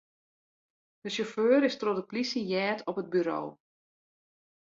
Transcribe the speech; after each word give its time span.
De 1.03 1.09
sjauffeur 1.11 1.61
is 1.69 1.79
troch 1.79 1.97
de 1.99 2.05
polysje 2.09 2.43
heard 2.51 2.81
op 2.89 2.99
it 3.01 3.11
buro. 3.13 3.39